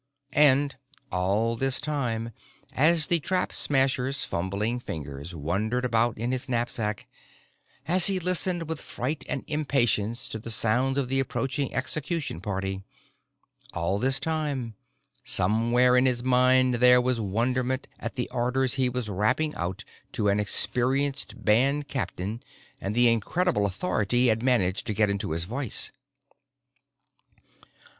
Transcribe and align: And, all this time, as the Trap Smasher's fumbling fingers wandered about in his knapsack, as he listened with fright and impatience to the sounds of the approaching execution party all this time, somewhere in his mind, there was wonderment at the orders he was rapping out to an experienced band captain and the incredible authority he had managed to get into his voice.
And, 0.33 0.77
all 1.11 1.55
this 1.55 1.79
time, 1.79 2.31
as 2.73 3.05
the 3.05 3.19
Trap 3.19 3.53
Smasher's 3.53 4.23
fumbling 4.23 4.79
fingers 4.79 5.35
wandered 5.35 5.85
about 5.85 6.17
in 6.17 6.31
his 6.31 6.49
knapsack, 6.49 7.07
as 7.87 8.07
he 8.07 8.19
listened 8.19 8.67
with 8.67 8.81
fright 8.81 9.23
and 9.29 9.43
impatience 9.45 10.27
to 10.29 10.39
the 10.39 10.49
sounds 10.49 10.97
of 10.97 11.07
the 11.07 11.19
approaching 11.19 11.71
execution 11.71 12.41
party 12.41 12.81
all 13.75 13.99
this 13.99 14.19
time, 14.19 14.73
somewhere 15.23 15.95
in 15.95 16.07
his 16.07 16.23
mind, 16.23 16.73
there 16.81 16.99
was 16.99 17.21
wonderment 17.21 17.87
at 17.99 18.15
the 18.15 18.27
orders 18.31 18.73
he 18.73 18.89
was 18.89 19.07
rapping 19.07 19.53
out 19.53 19.83
to 20.13 20.29
an 20.29 20.39
experienced 20.39 21.45
band 21.45 21.87
captain 21.87 22.41
and 22.79 22.95
the 22.95 23.07
incredible 23.07 23.67
authority 23.67 24.21
he 24.21 24.27
had 24.29 24.41
managed 24.41 24.87
to 24.87 24.95
get 24.95 25.11
into 25.11 25.29
his 25.29 25.43
voice. 25.43 25.91